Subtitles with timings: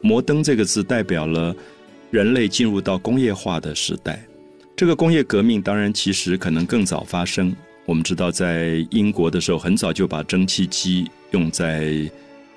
[0.00, 1.54] 摩登这个字代表了
[2.10, 4.24] 人类进入到工业化的时代。
[4.76, 7.54] 这个工业革命当然其实可能更早发生。
[7.86, 12.08] 我们知道，在英国的时候，很早就把蒸汽机用在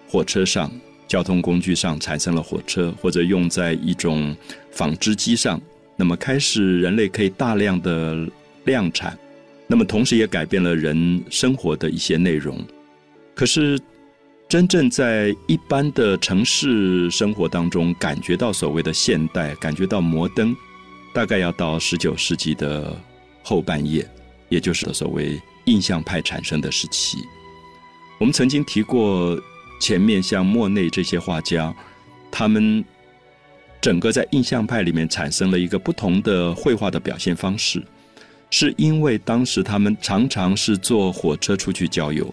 [0.08, 0.72] 火车上、
[1.08, 4.36] 交通工具上，产生了火车，或者用在一种
[4.72, 5.60] 纺织机上。
[5.96, 8.28] 那么，开始人类可以大量的
[8.66, 9.18] 量产，
[9.68, 12.64] 那么同时也改变了人生活的一些内容。
[13.34, 13.80] 可是，
[14.54, 20.56] 真正在一般的城市生活当中，感觉到所谓的现代，感觉到摩登，
[21.12, 22.96] 大概要到十九世纪的
[23.42, 24.08] 后半叶。
[24.50, 27.18] 也就是所谓印象派产生的时期。
[28.20, 29.36] 我们曾经提过，
[29.82, 31.74] 前面像莫内这些画家，
[32.30, 32.86] 他们
[33.82, 37.84] 整个在印象派里面产生了一个不同的绘画的表现方式，
[38.52, 42.32] 是因为当时他们常常是坐火车出去郊游，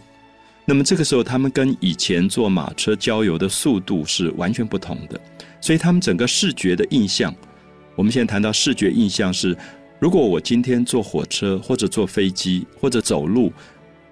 [0.70, 5.20] 那么这个时候他们跟以前坐马车郊游的速度是完全不同的，
[5.60, 7.34] 所以他们整个视觉的印象，
[7.96, 9.56] 我们现在谈到视觉印象是。
[9.98, 13.52] 如果我今天坐火车或者坐飞机或者走路，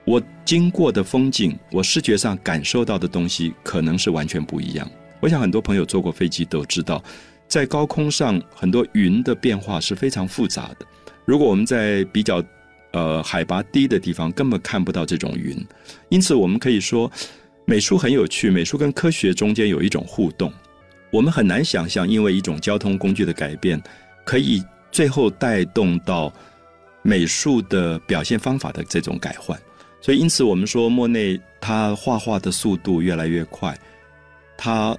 [0.04, 4.90] 我经过的风景，我视觉上感受到的东西可能是完全不一样。
[5.20, 7.00] 我想很多朋友坐过飞机都知道，
[7.46, 10.84] 在高空上很多云的变化是非常复杂的。
[11.24, 12.42] 如果我们在比较
[12.92, 15.56] 呃海拔低的地方，根本看不到这种云。
[16.08, 17.10] 因此，我们可以说，
[17.64, 20.52] 美术很有趣，美术跟科学中间有一种互动。
[21.10, 23.82] 我们很难想象，因为一种交通工具的改变，
[24.24, 24.62] 可以。
[24.90, 26.32] 最后带动到
[27.02, 29.56] 美术的表现方法的这种改换，
[30.00, 33.78] 所以因此我们说莫内他画画的速度越来越快，
[34.56, 34.96] 他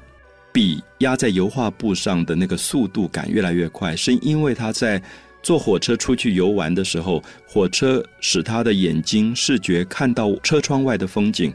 [0.54, 5.02] 笔压在油画布上的那个速度感越来越快，是因为他在
[5.42, 11.54] 坐火车出去游玩的时候，火车使他的眼睛视觉看到车窗外的风景，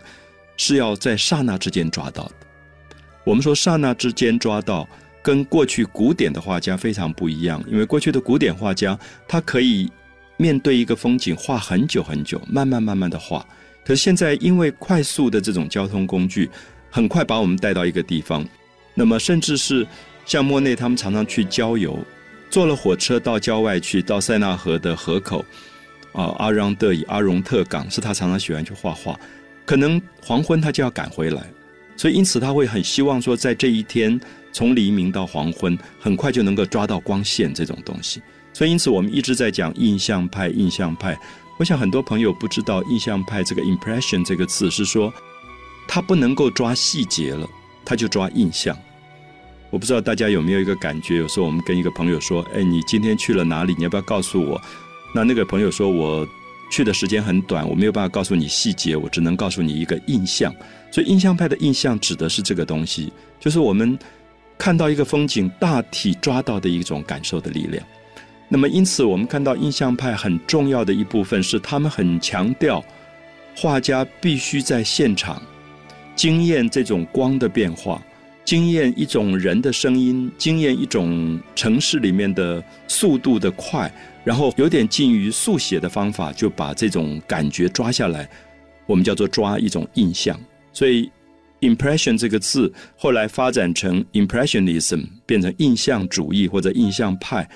[0.57, 2.35] 是要在刹那之间抓到的。
[3.25, 4.89] 我们说刹那之间抓到。
[5.23, 9.91] 跟过去古典的画家非常不一样，因为过去的古典画家，他可以
[10.37, 13.43] 面对一个风景画很久很久，慢慢慢慢的画。
[13.87, 16.51] 可现在因为快速的这种交通工具，
[16.91, 18.47] 很快把我们带到一个地方，
[18.93, 19.87] 那么甚至是
[20.27, 21.99] 像莫内他们常常去郊游，
[22.55, 25.45] 坐了火车到郊外去，到塞纳河的河口，
[26.13, 29.19] 啊，阿让德以阿荣特港是他常常喜欢去画画，
[29.65, 31.43] 可能黄昏他就要赶回来，
[31.97, 34.21] 所以因此他会很希望说在这一天。
[34.53, 38.23] 从黎明到黄昏，很快就能够抓到光线这种东西，
[38.53, 40.49] 所以因此我们一直在讲印象派。
[40.51, 41.19] 印象派，
[41.59, 45.13] 我想很多朋友不知道印象派这个 impression 这个字是说，
[45.89, 47.45] 他不能够抓细节了，
[47.85, 48.79] 他就抓印象。
[49.75, 53.75] 我不知道大家有没有一个感觉，有时候我们跟一个朋友说：“哎，你今天去了哪里？
[53.77, 54.63] 你要不要告诉我？”
[55.13, 56.25] 那那个朋友说：“我
[56.71, 60.55] 去的时间很短，我没有办法告诉你细节，我只能告诉你一个印象。”
[60.93, 63.99] 所以印象派的印象指的是这个东西，就是我们。
[64.57, 67.85] 看到一个风景，大体抓到的一种感受的力量。
[68.49, 72.83] 那么，因此我们看到印象派很重要的一部分是，他们很强调
[73.57, 75.43] 画家必须在现场
[76.15, 78.01] 经验这种光的变化，
[78.45, 88.29] 经验一种人的声音，经验一种城市里面的速度的快，然后有点近于速写的方法，就把这种感觉抓下来。
[88.87, 90.39] 我们叫做抓一种印象，
[90.73, 91.11] 所以。
[91.61, 97.49] Impression 这个字后来发展成 Impressionism，变成印象主义或者印象派，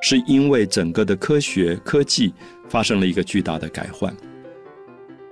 [0.00, 2.32] 是因为整个的科学科技
[2.68, 4.14] 发生了一个巨大的改换。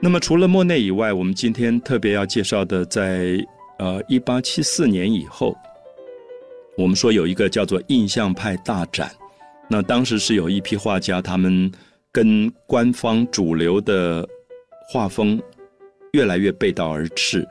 [0.01, 3.39] 那么除了莫内以外，我们今天特别要介绍的，在
[3.79, 5.57] 呃一八七四年以后，
[6.77, 9.11] 我们说有一个叫做印象派大展。
[9.69, 11.73] 那当时是有一批画家，他们
[12.13, 14.27] 跟官方主流的
[14.89, 15.41] 画风
[16.13, 17.47] 越来越背道而驰。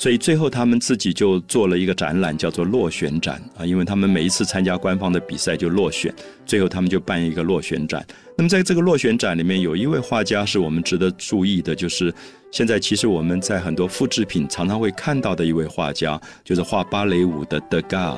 [0.00, 6.14] 所以最后他们自己就做了一个展览，叫做落选展啊，因为他们每一次参加官方的比赛就落选，
[6.46, 8.06] 最后他们就办一个落选展。
[8.36, 12.14] 那么在这个落选展里面，有一位画家是我们值得注意的，就是
[12.52, 18.16] 现在其实我们在很多复制品常常会看到的一位画家，就是画芭蕾舞的德加。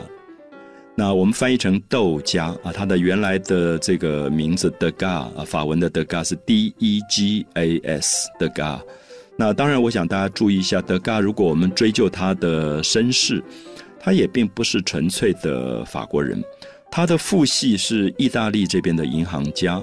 [0.95, 8.78] 那我们翻译成豆加啊，他的原来的这个名字德加啊，法文的德加是 D E G A S 德加。
[9.41, 11.19] 那当然，我想大家注意一下，德嘎。
[11.19, 13.42] 如果我们追究他的身世，
[13.98, 16.45] 他也并不是纯粹的法国人，
[16.91, 19.83] 他的父系是意大利这边的银行家，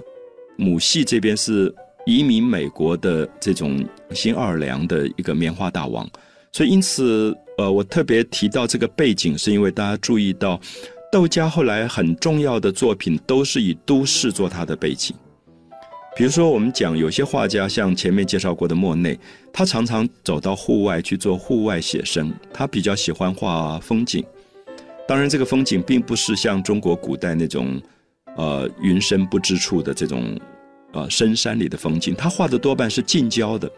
[0.57, 1.73] 母系这边是
[2.05, 6.07] 移民美国的这种新奥尔良的一个棉花大王。
[6.51, 10.61] 所以，因此，呃，我特别提到这个背景，是因为大家注意到，
[11.11, 15.15] 窦家后来很重要的作品都是以都市做他的背景。
[16.17, 19.15] 比如说，我们讲有些画家，像前面介绍过的莫内，
[19.53, 24.25] 他常常走到户外去做户外写生，他比较喜欢画风景。
[25.07, 27.79] 当然，这个风景并不是像中国古代那种，
[28.35, 30.35] 呃，云深不知处的这种，
[30.93, 32.15] 呃，深山里的风景。
[32.15, 33.71] 他画的多半是近郊的，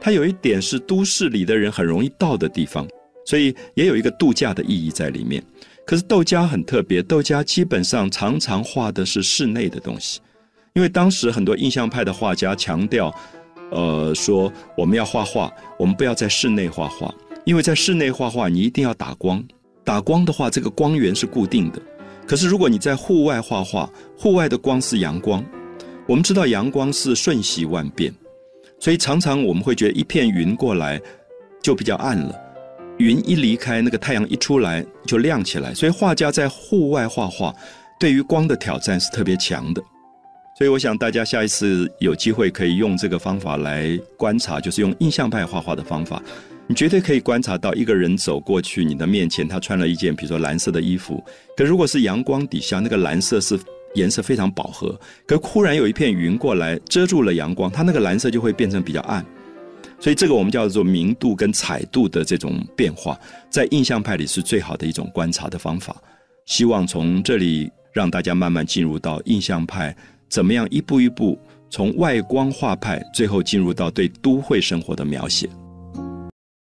[0.00, 2.84] 他有一点是都市里的人很容易到的地方，
[3.24, 5.40] 所以也有一个度假的意义在里面。
[5.86, 10.18] 可是窦家很特别，窦家基本上常常画的是室内的东西，
[10.74, 13.14] 因为当时很多印象派的画家强调，
[13.70, 17.12] 呃，说我们要画画，我们不要在室内画画，
[17.44, 19.42] 因为在室内画画你一定要打光。
[19.84, 21.80] 打光的话，这个光源是固定的。
[22.26, 25.42] 可是如果你在户外画画，户外的光是阳光，
[26.06, 28.14] 我们知道阳光是瞬息万变，
[28.78, 31.00] 所以常常我们会觉得一片云过来
[31.62, 32.38] 就比较暗了，
[32.98, 35.72] 云一离开，那个太阳一出来就亮起来。
[35.72, 37.54] 所以画家在户外画画，
[37.98, 39.82] 对于光的挑战是特别强的。
[40.58, 46.20] 所以我想大家下一次有机会可以用这个方法来观察，就是用印象派画画的方法。
[46.66, 51.24] 你绝对可以观察到一个人走过去你的面前，他穿了一件比如说蓝色的衣服，
[51.56, 53.56] 可如果是阳光底下，那个蓝色是
[53.94, 59.24] 颜色非常饱和，可忽然有一片云过来遮住了阳光，它那个蓝色就会变成比较暗。
[60.00, 63.16] 所以这个我们叫做明度跟彩度的这种变化，
[63.48, 65.94] 在印象派里是最好的一种观察的方法。
[66.46, 69.96] 希望从这里让大家慢慢进入到印象派，
[70.28, 71.38] 怎么样一步一步
[71.70, 75.48] 从外光画派，最后进入到对都会生活的描写。